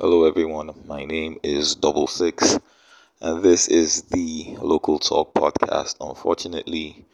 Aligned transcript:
Hello, 0.00 0.26
everyone. 0.26 0.70
My 0.86 1.04
name 1.04 1.40
is 1.42 1.74
Double 1.74 2.06
Six, 2.06 2.56
and 3.20 3.42
this 3.42 3.66
is 3.66 4.02
the 4.02 4.56
Local 4.62 5.00
Talk 5.00 5.34
podcast. 5.34 5.96
Unfortunately, 6.00 7.04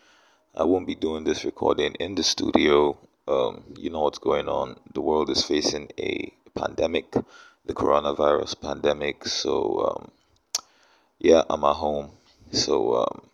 I 0.55 0.65
won't 0.65 0.87
be 0.87 0.95
doing 0.95 1.25
this 1.25 1.47
recording 1.47 1.95
in 1.95 2.15
the 2.15 2.23
studio. 2.23 2.99
Um, 3.27 3.65
you 3.79 3.89
know 3.89 4.03
what's 4.03 4.19
going 4.19 4.51
on. 4.51 4.77
The 4.93 5.01
world 5.01 5.31
is 5.31 5.43
facing 5.43 5.93
a 5.99 6.31
pandemic, 6.55 7.11
the 7.65 7.73
coronavirus 7.73 8.61
pandemic. 8.61 9.25
So, 9.29 9.87
um, 9.89 10.11
yeah, 11.19 11.43
I'm 11.49 11.65
at 11.65 11.77
home. 11.77 12.11
So, 12.53 12.97
um, 12.97 13.31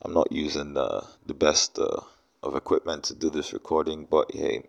I'm 0.00 0.14
not 0.14 0.32
using 0.32 0.72
the, 0.72 1.04
the 1.26 1.34
best 1.34 1.78
uh, 1.78 2.00
of 2.42 2.56
equipment 2.56 3.04
to 3.04 3.14
do 3.14 3.28
this 3.28 3.52
recording, 3.52 4.06
but 4.10 4.32
hey, 4.32 4.62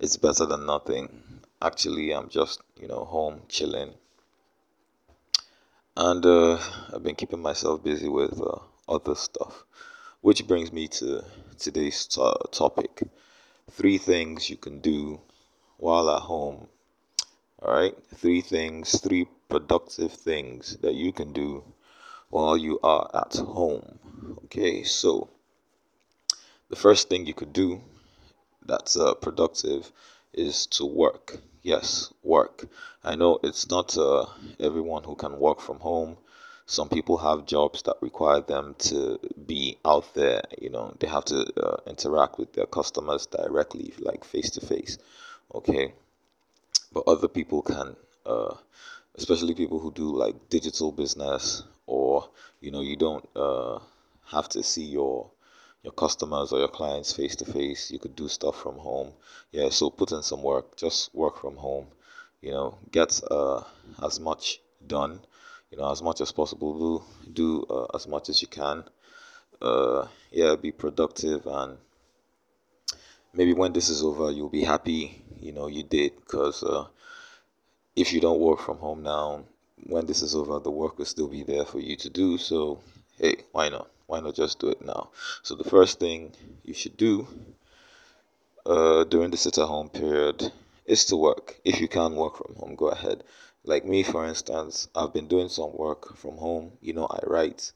it's 0.00 0.16
better 0.16 0.46
than 0.46 0.64
nothing. 0.64 1.22
Actually, 1.60 2.12
I'm 2.14 2.30
just, 2.30 2.62
you 2.80 2.88
know, 2.88 3.04
home 3.04 3.42
chilling. 3.48 3.92
And 5.94 6.24
uh, 6.24 6.58
I've 6.92 7.02
been 7.02 7.14
keeping 7.14 7.42
myself 7.42 7.84
busy 7.84 8.08
with 8.08 8.40
uh, 8.40 8.60
other 8.88 9.14
stuff. 9.14 9.64
Which 10.22 10.46
brings 10.46 10.72
me 10.72 10.88
to 10.88 11.22
today's 11.58 12.06
to- 12.08 12.48
topic 12.50 13.02
three 13.70 13.98
things 13.98 14.48
you 14.48 14.56
can 14.56 14.80
do 14.80 15.20
while 15.76 16.10
at 16.10 16.22
home. 16.22 16.68
All 17.60 17.74
right, 17.74 17.94
three 18.14 18.40
things, 18.40 18.98
three 19.00 19.26
productive 19.50 20.12
things 20.12 20.78
that 20.78 20.94
you 20.94 21.12
can 21.12 21.32
do 21.34 21.62
while 22.30 22.56
you 22.56 22.80
are 22.82 23.10
at 23.12 23.34
home. 23.36 23.98
Okay, 24.44 24.82
so 24.82 25.28
the 26.70 26.76
first 26.76 27.10
thing 27.10 27.26
you 27.26 27.34
could 27.34 27.52
do 27.52 27.82
that's 28.66 28.96
uh, 28.96 29.14
productive 29.14 29.90
is 30.32 30.66
to 30.66 30.86
work. 30.86 31.38
Yes, 31.62 32.12
work. 32.22 32.68
I 33.04 33.16
know 33.16 33.38
it's 33.42 33.68
not 33.68 33.96
uh, 33.98 34.26
everyone 34.58 35.04
who 35.04 35.14
can 35.14 35.38
work 35.38 35.60
from 35.60 35.80
home. 35.80 36.16
Some 36.66 36.88
people 36.88 37.16
have 37.18 37.46
jobs 37.46 37.82
that 37.82 37.96
require 38.00 38.40
them 38.40 38.76
to 38.78 39.18
be 39.46 39.78
out 39.84 40.14
there. 40.14 40.42
You 40.60 40.70
know, 40.70 40.94
they 41.00 41.08
have 41.08 41.24
to 41.26 41.46
uh, 41.60 41.76
interact 41.86 42.38
with 42.38 42.52
their 42.52 42.66
customers 42.66 43.26
directly, 43.26 43.92
like 43.98 44.24
face 44.24 44.50
to 44.50 44.64
face. 44.64 44.98
Okay, 45.52 45.92
but 46.92 47.04
other 47.08 47.28
people 47.28 47.62
can, 47.62 47.96
uh, 48.24 48.54
especially 49.16 49.54
people 49.54 49.80
who 49.80 49.92
do 49.92 50.14
like 50.14 50.48
digital 50.48 50.92
business, 50.92 51.64
or 51.86 52.28
you 52.60 52.70
know, 52.70 52.82
you 52.82 52.96
don't 52.96 53.28
uh, 53.34 53.80
have 54.26 54.48
to 54.50 54.62
see 54.62 54.84
your 54.84 55.30
your 55.82 55.92
customers 55.92 56.52
or 56.52 56.58
your 56.58 56.68
clients 56.68 57.12
face 57.12 57.36
to 57.36 57.44
face. 57.44 57.90
You 57.90 57.98
could 57.98 58.16
do 58.16 58.28
stuff 58.28 58.60
from 58.60 58.76
home. 58.76 59.12
Yeah, 59.50 59.70
so 59.70 59.90
put 59.90 60.12
in 60.12 60.22
some 60.22 60.42
work. 60.42 60.76
Just 60.76 61.14
work 61.14 61.40
from 61.40 61.56
home. 61.56 61.86
You 62.40 62.52
know, 62.52 62.78
get 62.90 63.20
uh, 63.30 63.62
as 64.02 64.20
much 64.20 64.60
done. 64.86 65.20
You 65.70 65.78
know, 65.78 65.90
as 65.90 66.02
much 66.02 66.20
as 66.20 66.32
possible. 66.32 67.02
Do 67.24 67.32
do 67.32 67.64
uh, 67.64 67.86
as 67.94 68.06
much 68.06 68.28
as 68.28 68.42
you 68.42 68.48
can. 68.48 68.84
Uh, 69.60 70.06
yeah, 70.30 70.56
be 70.56 70.72
productive 70.72 71.46
and 71.46 71.76
maybe 73.32 73.52
when 73.52 73.72
this 73.72 73.88
is 73.88 74.02
over, 74.02 74.30
you'll 74.30 74.48
be 74.48 74.64
happy. 74.64 75.22
You 75.40 75.52
know, 75.52 75.66
you 75.68 75.82
did 75.82 76.16
because 76.16 76.62
uh, 76.62 76.86
if 77.96 78.12
you 78.12 78.20
don't 78.20 78.40
work 78.40 78.60
from 78.60 78.78
home 78.78 79.02
now, 79.02 79.44
when 79.86 80.06
this 80.06 80.22
is 80.22 80.34
over, 80.34 80.58
the 80.58 80.70
work 80.70 80.98
will 80.98 81.06
still 81.06 81.28
be 81.28 81.42
there 81.42 81.64
for 81.64 81.78
you 81.78 81.96
to 81.96 82.10
do. 82.10 82.36
So, 82.38 82.80
hey, 83.18 83.36
why 83.52 83.70
not? 83.70 83.90
Why 84.10 84.18
not 84.18 84.34
just 84.34 84.58
do 84.58 84.70
it 84.70 84.84
now? 84.84 85.10
So, 85.44 85.54
the 85.54 85.70
first 85.70 86.00
thing 86.00 86.32
you 86.64 86.74
should 86.74 86.96
do 86.96 87.28
uh, 88.66 89.04
during 89.04 89.30
the 89.30 89.36
sit 89.36 89.56
at 89.56 89.68
home 89.68 89.88
period 89.88 90.50
is 90.84 91.04
to 91.04 91.16
work. 91.16 91.60
If 91.64 91.80
you 91.80 91.86
can 91.86 92.16
work 92.16 92.36
from 92.38 92.56
home, 92.56 92.74
go 92.74 92.88
ahead. 92.88 93.22
Like 93.62 93.84
me, 93.84 94.02
for 94.02 94.26
instance, 94.26 94.88
I've 94.96 95.12
been 95.12 95.28
doing 95.28 95.48
some 95.48 95.72
work 95.76 96.16
from 96.16 96.38
home. 96.38 96.72
You 96.80 96.94
know, 96.94 97.06
I 97.06 97.20
write 97.24 97.70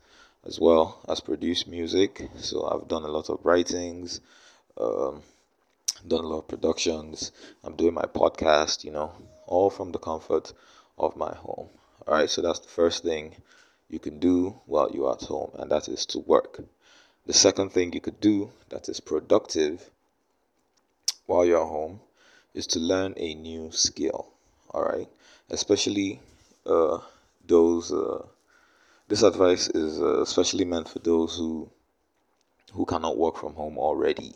as 0.44 0.58
well 0.58 0.98
as 1.08 1.20
produce 1.20 1.68
music. 1.68 2.28
So, 2.38 2.66
I've 2.66 2.88
done 2.88 3.04
a 3.04 3.14
lot 3.16 3.30
of 3.30 3.38
writings. 3.44 4.20
Um, 4.76 5.22
done 6.08 6.24
a 6.24 6.28
lot 6.28 6.38
of 6.38 6.48
productions. 6.48 7.30
I'm 7.62 7.76
doing 7.76 7.94
my 7.94 8.06
podcast, 8.06 8.82
you 8.82 8.90
know, 8.90 9.12
all 9.46 9.70
from 9.70 9.92
the 9.92 10.00
comfort 10.00 10.52
of 10.98 11.16
my 11.16 11.32
home. 11.32 11.68
All 12.08 12.14
right, 12.14 12.28
so 12.28 12.42
that's 12.42 12.58
the 12.58 12.74
first 12.80 13.04
thing 13.04 13.36
you 13.88 13.98
can 13.98 14.18
do 14.18 14.60
while 14.66 14.90
you're 14.92 15.12
at 15.12 15.22
home, 15.22 15.50
and 15.54 15.70
that 15.70 15.88
is 15.88 16.06
to 16.06 16.18
work. 16.20 16.60
The 17.26 17.32
second 17.32 17.70
thing 17.72 17.92
you 17.92 18.00
could 18.00 18.20
do 18.20 18.50
that 18.68 18.88
is 18.88 19.00
productive 19.00 19.90
while 21.26 21.44
you're 21.44 21.64
home 21.64 22.00
is 22.54 22.66
to 22.68 22.78
learn 22.78 23.14
a 23.16 23.34
new 23.34 23.70
skill. 23.72 24.32
All 24.70 24.82
right, 24.82 25.08
especially 25.50 26.20
uh, 26.66 26.98
those. 27.46 27.92
Uh, 27.92 28.26
this 29.06 29.22
advice 29.22 29.68
is 29.68 30.00
uh, 30.00 30.22
especially 30.22 30.64
meant 30.64 30.88
for 30.88 30.98
those 30.98 31.36
who 31.36 31.70
who 32.72 32.84
cannot 32.84 33.16
work 33.16 33.36
from 33.36 33.54
home 33.54 33.78
already. 33.78 34.34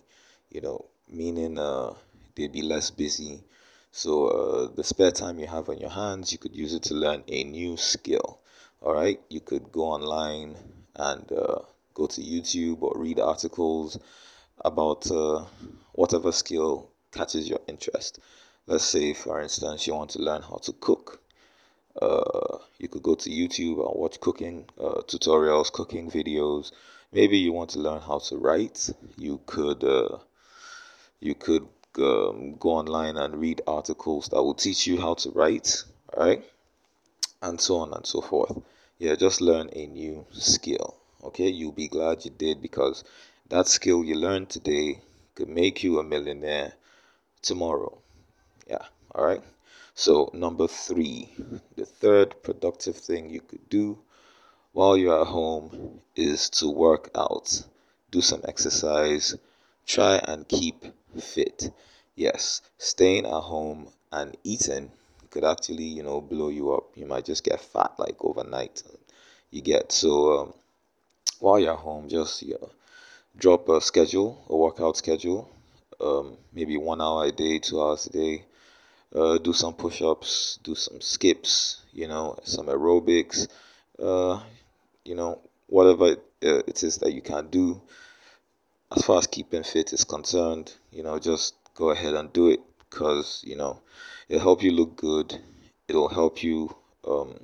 You 0.50 0.60
know, 0.60 0.84
meaning 1.08 1.58
uh, 1.58 1.94
they'd 2.34 2.52
be 2.52 2.62
less 2.62 2.90
busy. 2.90 3.42
So 3.90 4.28
uh, 4.28 4.74
the 4.74 4.84
spare 4.84 5.10
time 5.10 5.38
you 5.38 5.46
have 5.46 5.68
on 5.68 5.78
your 5.78 5.90
hands, 5.90 6.32
you 6.32 6.38
could 6.38 6.54
use 6.54 6.74
it 6.74 6.82
to 6.84 6.94
learn 6.94 7.24
a 7.26 7.44
new 7.44 7.76
skill. 7.76 8.38
All 8.80 8.94
right, 8.94 9.20
you 9.28 9.40
could 9.40 9.72
go 9.72 9.82
online 9.82 10.56
and 10.94 11.30
uh, 11.32 11.58
go 11.94 12.06
to 12.06 12.20
YouTube 12.20 12.82
or 12.82 12.94
read 12.96 13.18
articles 13.18 13.98
about 14.64 15.10
uh, 15.10 15.44
whatever 15.92 16.30
skill 16.30 16.90
catches 17.12 17.48
your 17.48 17.58
interest. 17.66 18.20
Let's 18.66 18.84
say, 18.84 19.14
for 19.14 19.40
instance, 19.40 19.86
you 19.86 19.94
want 19.94 20.10
to 20.10 20.20
learn 20.20 20.42
how 20.42 20.58
to 20.62 20.72
cook. 20.72 21.20
Uh, 22.00 22.58
you 22.78 22.86
could 22.88 23.02
go 23.02 23.16
to 23.16 23.28
YouTube 23.28 23.84
and 23.84 24.00
watch 24.00 24.20
cooking 24.20 24.66
uh, 24.78 25.02
tutorials, 25.08 25.72
cooking 25.72 26.08
videos. 26.08 26.70
Maybe 27.12 27.38
you 27.38 27.52
want 27.52 27.70
to 27.70 27.80
learn 27.80 28.00
how 28.00 28.20
to 28.20 28.36
write. 28.36 28.90
You 29.16 29.40
could 29.46 29.82
uh, 29.82 30.18
you 31.18 31.34
could 31.34 31.66
um, 31.98 32.54
go 32.60 32.70
online 32.70 33.16
and 33.16 33.40
read 33.40 33.60
articles 33.66 34.28
that 34.28 34.40
will 34.40 34.54
teach 34.54 34.86
you 34.86 35.00
how 35.00 35.14
to 35.14 35.30
write, 35.30 35.82
right? 36.16 36.44
And 37.42 37.60
so 37.60 37.78
on 37.78 37.92
and 37.92 38.06
so 38.06 38.20
forth. 38.20 38.62
Yeah, 38.98 39.16
just 39.16 39.40
learn 39.40 39.70
a 39.72 39.86
new 39.86 40.26
skill. 40.30 40.96
Okay, 41.24 41.48
you'll 41.48 41.72
be 41.72 41.88
glad 41.88 42.24
you 42.24 42.30
did 42.30 42.62
because 42.62 43.02
that 43.48 43.66
skill 43.66 44.04
you 44.04 44.14
learned 44.14 44.50
today 44.50 45.00
could 45.34 45.48
make 45.48 45.82
you 45.82 45.98
a 45.98 46.04
millionaire 46.04 46.74
tomorrow. 47.42 47.98
Yeah, 48.68 48.86
all 49.14 49.24
right. 49.24 49.42
So, 49.94 50.30
number 50.32 50.68
three, 50.68 51.34
the 51.76 51.86
third 51.86 52.42
productive 52.42 52.96
thing 52.96 53.30
you 53.30 53.40
could 53.40 53.68
do 53.68 53.98
while 54.72 54.96
you're 54.96 55.20
at 55.20 55.26
home 55.26 56.00
is 56.16 56.50
to 56.50 56.70
work 56.70 57.10
out, 57.14 57.62
do 58.10 58.20
some 58.20 58.42
exercise, 58.44 59.36
try 59.86 60.16
and 60.16 60.48
keep 60.48 60.84
fit. 61.18 61.72
Yes, 62.14 62.62
staying 62.78 63.26
at 63.26 63.42
home 63.42 63.92
and 64.12 64.36
eating 64.44 64.92
could 65.30 65.44
actually, 65.44 65.84
you 65.84 66.02
know, 66.02 66.20
blow 66.20 66.48
you 66.48 66.72
up. 66.72 66.84
You 66.94 67.06
might 67.06 67.24
just 67.24 67.44
get 67.44 67.60
fat 67.60 67.92
like 67.98 68.16
overnight. 68.20 68.82
You 69.50 69.62
get 69.62 69.92
so 69.92 70.40
um, 70.40 70.54
while 71.40 71.58
you're 71.58 71.74
home, 71.74 72.08
just 72.08 72.42
you 72.42 72.56
know, 72.60 72.70
drop 73.36 73.68
a 73.68 73.80
schedule, 73.80 74.44
a 74.48 74.56
workout 74.56 74.96
schedule, 74.96 75.48
um, 76.00 76.36
maybe 76.52 76.76
one 76.76 77.00
hour 77.00 77.24
a 77.24 77.32
day, 77.32 77.58
two 77.58 77.80
hours 77.82 78.06
a 78.06 78.10
day. 78.10 78.44
Uh, 79.14 79.38
do 79.38 79.54
some 79.54 79.72
push-ups, 79.72 80.58
do 80.62 80.74
some 80.74 81.00
skips, 81.00 81.80
you 81.92 82.06
know, 82.06 82.38
some 82.44 82.66
aerobics, 82.66 83.48
uh, 83.98 84.38
you 85.02 85.14
know, 85.14 85.40
whatever 85.66 86.08
it, 86.08 86.22
uh, 86.44 86.62
it 86.66 86.82
is 86.82 86.98
that 86.98 87.14
you 87.14 87.22
can 87.22 87.48
do 87.48 87.80
as 88.94 89.02
far 89.02 89.18
as 89.18 89.26
keeping 89.26 89.62
fit 89.62 89.92
is 89.92 90.04
concerned, 90.04 90.74
you 90.90 91.02
know, 91.02 91.18
just 91.18 91.54
go 91.74 91.90
ahead 91.90 92.14
and 92.14 92.32
do 92.32 92.48
it 92.48 92.60
because, 92.90 93.42
you 93.46 93.56
know, 93.56 93.80
it'll 94.28 94.42
help 94.42 94.62
you 94.62 94.72
look 94.72 94.96
good. 94.96 95.38
It'll 95.88 96.08
help 96.08 96.42
you 96.42 96.74
um, 97.06 97.38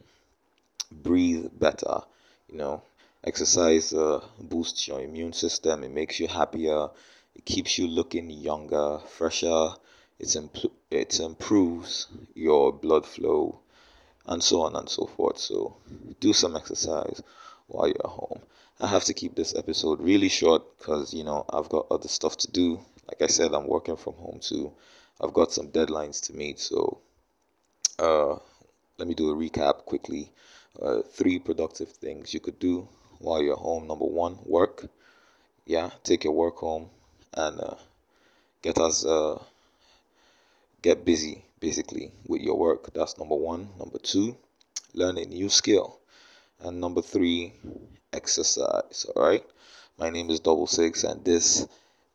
breathe 0.91 1.51
better. 1.59 2.01
You 2.49 2.59
know, 2.59 2.83
exercise 3.25 3.93
uh, 3.93 4.25
boosts 4.39 4.89
your 4.89 5.01
immune 5.01 5.33
system. 5.33 5.85
It 5.85 5.91
makes 5.91 6.21
you 6.21 6.29
happier. 6.29 6.89
It 7.35 7.45
keeps 7.45 7.79
you 7.79 7.87
looking 7.89 8.31
younger, 8.31 9.01
fresher. 9.09 9.75
It's 10.19 10.37
impl- 10.37 10.71
it 10.91 11.19
improves 11.21 12.07
your 12.35 12.73
blood 12.73 13.05
flow, 13.07 13.59
and 14.27 14.43
so 14.43 14.63
on 14.63 14.77
and 14.77 14.89
so 14.89 15.07
forth. 15.07 15.39
So, 15.39 15.77
do 16.21 16.33
some 16.33 16.57
exercise 16.57 17.23
while 17.67 17.89
you're 17.89 18.09
home. 18.09 18.41
I 18.81 18.87
have 18.89 19.05
to 19.05 19.15
keep 19.15 19.35
this 19.35 19.55
episode 19.55 20.01
really 20.01 20.29
short 20.29 20.79
because, 20.79 21.15
you 21.15 21.25
know, 21.25 21.45
I've 21.49 21.69
got 21.69 21.87
other 21.91 22.09
stuff 22.09 22.37
to 22.39 22.51
do. 22.51 22.81
Like 23.09 23.23
I 23.23 23.27
said, 23.27 23.53
I'm 23.53 23.67
working 23.67 23.97
from 23.97 24.15
home 24.15 24.41
too. 24.41 24.73
I've 25.21 25.33
got 25.33 25.53
some 25.53 25.69
deadlines 25.69 26.21
to 26.27 26.33
meet. 26.35 26.59
So, 26.59 27.01
uh, 27.99 28.37
let 28.99 29.09
me 29.09 29.15
do 29.15 29.31
a 29.31 29.35
recap 29.35 29.85
quickly. 29.85 30.31
Uh, 30.81 31.03
three 31.03 31.39
productive 31.39 31.89
things 31.89 32.35
you 32.35 32.41
could 32.41 32.59
do 32.59 32.89
while 33.19 33.43
you're 33.43 33.57
home. 33.57 33.87
Number 33.87 34.07
one, 34.07 34.39
work. 34.45 34.87
Yeah, 35.67 35.91
take 36.03 36.25
your 36.25 36.35
work 36.35 36.57
home 36.57 36.91
and 37.33 37.61
uh, 37.61 37.75
get 38.63 38.79
us 38.79 39.05
uh, 39.05 39.43
get 40.83 41.05
busy 41.05 41.45
basically 41.61 42.13
with 42.27 42.43
your 42.43 42.59
work. 42.59 42.93
That's 42.93 43.19
number 43.19 43.37
one. 43.37 43.69
Number 43.79 43.99
two, 43.99 44.37
learn 44.93 45.17
a 45.17 45.25
new 45.25 45.49
skill. 45.49 45.99
And 46.61 46.81
number 46.81 47.03
three, 47.03 47.53
exercise. 48.13 49.07
All 49.15 49.23
right. 49.23 49.45
My 49.99 50.11
name 50.11 50.31
is 50.31 50.41
Double 50.41 50.67
Six, 50.67 51.05
and 51.05 51.25
this 51.25 51.67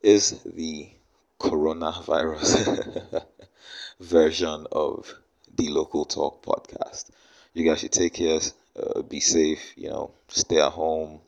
is 0.02 0.42
the 0.44 0.90
coronavirus 1.40 3.24
version 4.00 4.68
of 4.72 5.14
the 5.56 5.70
Local 5.70 6.06
Talk 6.06 6.44
podcast. 6.44 7.10
You 7.54 7.66
guys 7.66 7.80
should 7.80 7.92
take 7.92 8.14
care, 8.14 8.40
uh, 8.76 9.02
be 9.02 9.20
safe, 9.20 9.74
you 9.76 9.90
know, 9.90 10.12
stay 10.28 10.60
at 10.62 10.72
home, 10.72 11.22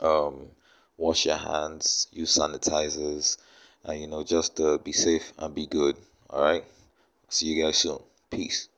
um, 0.00 0.48
wash 0.96 1.26
your 1.26 1.36
hands, 1.36 2.08
use 2.12 2.36
sanitizers, 2.36 3.38
and 3.84 4.00
you 4.00 4.06
know, 4.06 4.22
just 4.22 4.60
uh, 4.60 4.78
be 4.78 4.92
safe 4.92 5.32
and 5.38 5.54
be 5.54 5.66
good. 5.66 5.96
All 6.30 6.42
right. 6.42 6.64
See 7.28 7.46
you 7.46 7.62
guys 7.62 7.78
soon. 7.78 7.98
Peace. 8.30 8.68